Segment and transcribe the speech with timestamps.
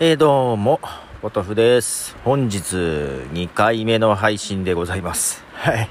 [0.00, 0.80] えー、どうも、
[1.22, 2.16] ポトフです。
[2.24, 5.44] 本日2回目の配信でございます。
[5.52, 5.88] はい。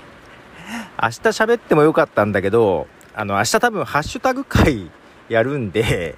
[1.02, 4.92] 明日喋ってもよかったんだけど、あの、明日多分ハッシュタグ会
[5.30, 6.18] やるんで、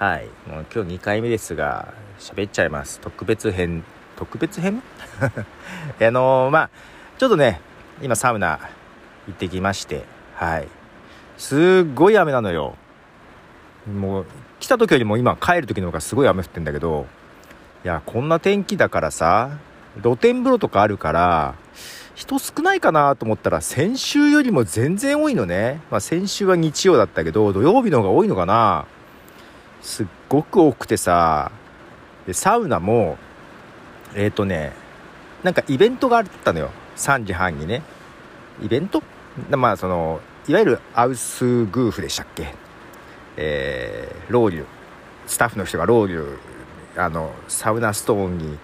[0.00, 0.26] はい。
[0.50, 2.98] もう今日2回目ですが、喋っちゃいます。
[2.98, 3.84] 特別編。
[4.16, 4.82] 特別編？
[6.02, 6.70] あのまあ、
[7.18, 7.60] ちょっとね、
[8.02, 8.58] 今サウナ
[9.28, 10.66] 行ってきまして、はい。
[11.38, 12.74] すっごい雨なのよ。
[13.86, 14.26] もう
[14.60, 17.06] 来た時よりも今帰る時の方がすごい雨降ってんだけど
[17.84, 19.58] いやこんな天気だからさ
[20.02, 21.54] 露天風呂とかあるから
[22.14, 28.86] 人少ないかなと思ったら先週よりも全然多いのね、まあ、先週は日曜だったけど土曜日の方が多いのかな。
[29.80, 31.50] すっごく多くてさ
[32.26, 33.18] でサウナも
[34.14, 34.72] えっ、とね
[35.42, 36.70] なんかイベントがあったのよ。
[36.96, 37.82] 3時半にね。
[38.62, 39.02] イベント？
[39.50, 42.54] まあそのいわゆるアウスグーフでしたっけ？
[43.36, 44.64] えーロウリュ
[45.26, 46.38] スタッフの人がロウリュ
[46.96, 48.58] あのサウナストーンに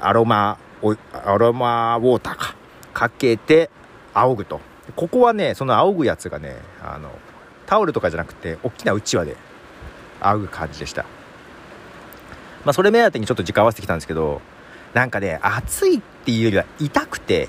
[0.00, 2.54] アロマおアロマウォーターか
[2.92, 3.70] かけて
[4.12, 4.60] 仰ぐと。
[4.96, 7.10] ここはねその仰ぐやつがねあの
[7.66, 9.36] タオルとかじゃなくて大きなうちわで
[10.20, 11.04] 仰ぐ感じでした。
[12.64, 14.42] まあそれ目当てにちょっと時間合わせてきたんですけど
[14.92, 17.48] なんかね暑いっていうよりは痛くて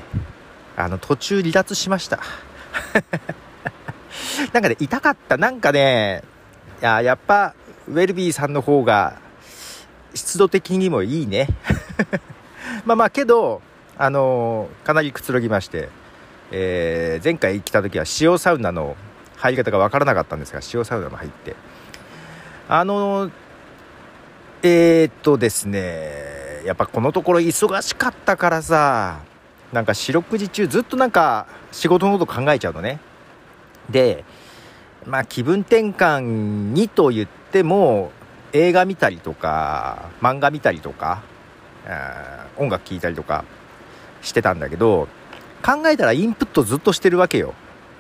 [0.78, 2.20] あの途中離脱しました。
[4.56, 5.36] なんかね、痛かった。
[5.36, 6.24] なんかね、
[6.82, 7.54] いや、やっぱ、
[7.90, 9.18] ウェルビーさんの方が、
[10.14, 11.50] 湿度的にもいいね。
[12.86, 13.62] まあまあ、けど、
[13.98, 15.90] あのーかなりくつろぎまして、
[16.54, 18.96] えー前回来た時は塩サウナの
[19.36, 21.54] 入り方がわからなかったんですが、塩サウナも入って。
[22.70, 23.32] あのー
[24.64, 29.18] えーっとですね、やっぱこのところ忙しかったからさ、
[29.74, 33.02] なんか四六時中ずっとなんか仕事のこと考えちゃうのね。
[33.90, 34.24] で
[35.06, 38.12] まあ気分転換にと言っても
[38.54, 41.24] 映画見たりとか漫画見たりとか
[42.58, 43.46] 音楽聴いたりとか
[44.22, 45.08] してたんだけど
[45.64, 47.54] 考えたらインプットずっとしてるわけよ。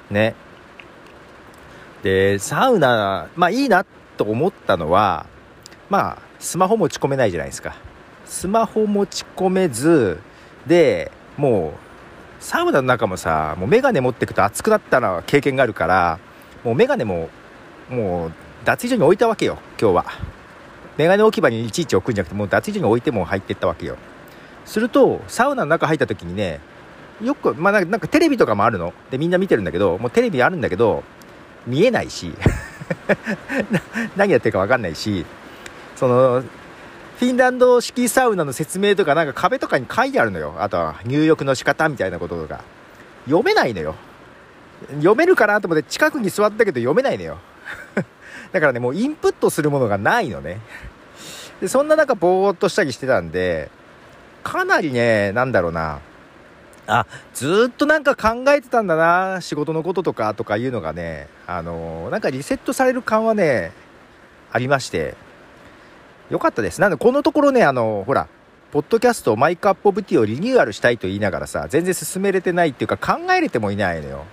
[0.10, 0.36] ね。
[2.04, 3.86] でサウナまあいいな
[4.18, 5.26] と思ったのは
[5.90, 7.76] まあスマホ持ち込めないじゃないですか。
[8.26, 10.20] スマホ持ち込めず
[10.68, 11.85] でもう
[12.46, 16.20] サウナの中もさもう眼鏡持ってくと暑くなったのは経験があるから
[16.64, 17.28] もう眼鏡も
[17.90, 18.32] もう
[18.64, 20.06] 脱衣所に置いたわけよ今日は。
[20.98, 23.98] 眼鏡置き場にいちいち置くんじゃなくてもう脱衣所に置いても入ってったわけよ。
[24.64, 26.60] するとサウナの中入った時にね
[27.20, 28.94] よくまあなんかテレビとかもあるの。
[29.10, 31.04] でみんな見てるんだけどもうテレビあるんだけど
[31.66, 32.32] 見えないし。
[34.16, 35.26] 何やってるか分かんないし。
[35.96, 36.44] その
[37.20, 40.56] フィンランド式サウナの説明とかなんか壁とかに書いてあるのよ。
[40.60, 42.64] あとは入浴の仕方みたいなこととか。
[43.26, 43.96] 読めないのよ。
[44.96, 47.38] 読めるかなと思って近くに座ったけど読めないのよ。
[48.52, 50.60] だからね、もうインプットするものがないのね。
[51.62, 53.72] で、そんな中ぼーっとしたりしてたんで、
[54.44, 56.00] かなりね、なんだろうな。
[56.88, 63.72] あ、ずっとなんか考えてたんだな、仕事のこととかとかいうのがね、あのーなんかリセットされる感はね、
[64.52, 65.16] ありまして、
[66.30, 66.82] よかったです。
[66.82, 68.28] なんで、このところね、あの、ほら、
[68.72, 74.26] ポッドキャスト、マイクアップオブティをリニューアルしたいと言いながらさ、全然進めれてないっていうか、考えれてもいないのよ。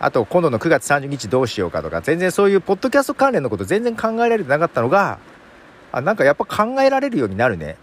[0.00, 5.18] あと、今度の9月30日どうしようかとか、全然そういうポッドキャスト関連のこと全然考えられてなかったのが、
[5.92, 7.76] あ、なんかやっぱ考えられるようになるね。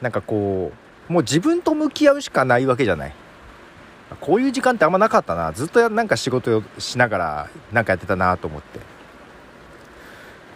[0.00, 0.72] なんかこ
[1.08, 3.14] う、もう自分と向き合うしかないわけじゃない。
[4.20, 5.52] こういう時間ってあんまなかったな。
[5.52, 8.80] ずっとなんか仕事をしながら、なんかやってたなと思って。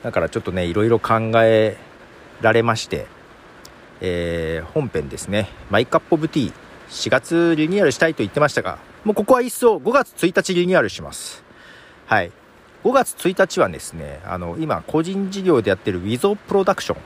[0.02, 1.76] だからちょっとね、いろいろ考え
[2.42, 3.06] られまして、
[4.00, 6.52] えー本編ですね、マイカップオブティー、
[6.88, 11.42] 4月リニューアルしたいと言ってましたが、もうここは一層5月1日リニューアルします。
[12.06, 12.30] はい。
[12.84, 16.96] 5月1日はですね、あの、今、個人事業でやってるウィゾプロダクショ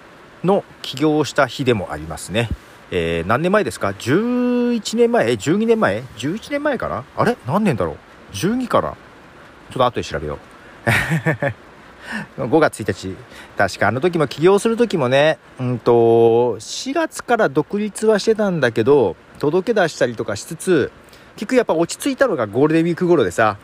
[0.44, 2.48] ンの起業をした日でもありますね。
[2.90, 7.04] えー何年前ですか ?11 年前 ?12 年前 ?11 年前かな？
[7.16, 7.36] あれ？
[7.46, 7.96] 何年だろう
[8.34, 11.65] ?12 かなちょっと後で調べよう。
[12.38, 13.16] 5月1日。
[13.56, 20.92] 確かあの時も起業する時もねうんと4月から独立はしてたんだけど届け出したりとかしつつ
[21.36, 23.56] 結局やっぱ落ち着いたのがゴールデンウィーク頃でさ。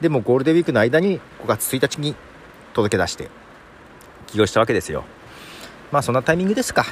[0.00, 2.14] でもゴールデンウィークの間に5月1日に
[2.74, 3.30] 届け出して
[4.26, 5.04] 起業したわけですよ。
[5.92, 6.84] まあそんなタイミングですか。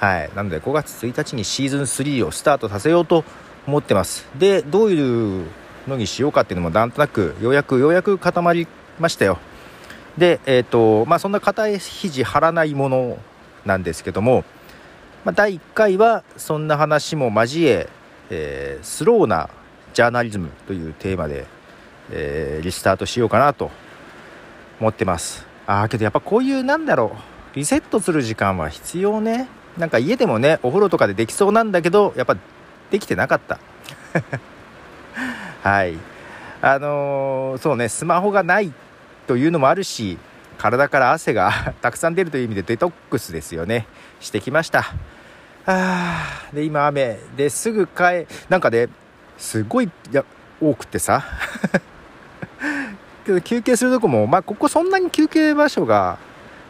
[0.00, 0.30] はい。
[0.34, 3.24] なので5月1日にシーズン3をスタートさせようと
[3.66, 4.26] 思ってます。
[4.36, 5.46] でどういう
[5.86, 8.66] のにしようかっていうのもなんとなくようやくようやく固まり
[8.98, 9.38] ましたよ。
[10.18, 13.18] で、えっ、と、まあ、そんな肩肘張らないもの
[13.64, 14.44] なんですけども、
[15.24, 17.88] まあ、第1回はそんな話も交え
[18.30, 19.50] えースローな
[19.94, 21.46] ジャーナリズムというテーマで、
[22.10, 23.70] えーリスタートしようかなと
[24.80, 25.46] 思ってます。
[25.66, 27.12] ああ、けどやっぱこういう、なんだろ
[27.52, 29.48] う、リセットする時間は必要ね。
[29.78, 32.36] なんか家でもねお風呂とかでできそうなんだけどやっぱ
[32.90, 33.58] できてなかった。
[35.62, 35.96] はい。
[36.60, 38.72] あのー、そうねスマホがない
[39.26, 40.18] というのもあるし
[40.58, 43.86] 体から汗が たくさん出るという意味でデトックスですよね。
[44.20, 44.92] してきました。
[45.66, 47.18] あで今雨。
[47.36, 48.88] ですぐ帰なんかね
[49.38, 50.24] すごいや
[50.60, 51.24] 多くてさ。
[53.44, 56.18] 休憩するとこもまあここそんなに休憩場所が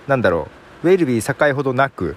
[0.07, 0.49] なんだろ
[0.83, 2.17] うウェルビー栄ほどなく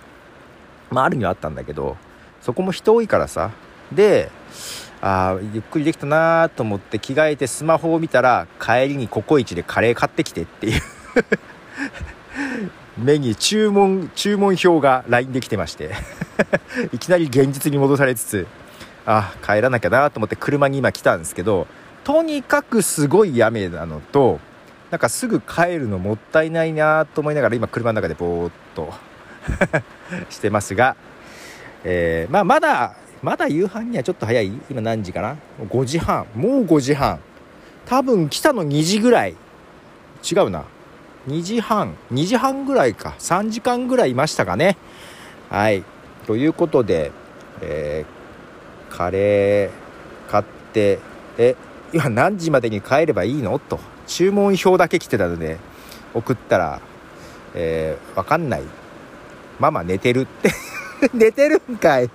[0.91, 1.97] まああるにはあったんだけど
[2.41, 3.51] そこも人多いからさ。
[3.91, 4.29] で
[5.07, 10.81] あゆっくりできたなと思って着替えてスマホを見たら帰りにココイチでカレー買ってきてっていう。
[12.97, 15.91] 目に注文注文表が LINE できてまして。
[16.91, 18.47] いきなり現実に戻されつつ
[19.05, 21.67] あ帰らなきゃなと思って車に今来たんですけど
[22.03, 24.39] とにかくすごい雨なのと
[24.89, 28.91] なんかすぐ帰るのもったいないなと思いながら今車の中でぼーっと
[30.31, 30.95] してますが、
[31.83, 34.51] えー、まあ、まだまだ夕飯にはちょっと早い？
[34.69, 36.27] 今何時かな？5時半。
[36.35, 37.19] もう5時半。
[37.85, 39.35] 多分来たの2時ぐらい。
[40.29, 40.65] 違うな。
[41.27, 41.95] 2時半。
[42.11, 43.15] 2時半ぐらいか。
[43.19, 44.77] 3時間ぐらいいましたかね。
[45.49, 45.83] はい。
[46.27, 47.11] ということで、
[47.61, 50.99] えー、カレー買って
[51.37, 51.55] え
[51.93, 53.57] 今何時までに帰ればいいの？
[53.59, 53.79] と。
[54.07, 55.57] 注文表だけ来てたので
[56.13, 56.79] 送ったら、
[57.55, 58.63] えー、分かんない。
[59.59, 60.51] ママ寝てるって。
[61.13, 62.09] 寝てるんかい。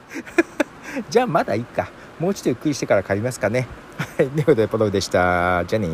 [1.10, 1.90] じゃあまだいいか。
[2.18, 3.66] もうちょっとゆっくりしてから帰りますかね。
[4.16, 4.28] はい。
[4.28, 5.64] ということでポトフでした。
[5.66, 5.88] じゃあね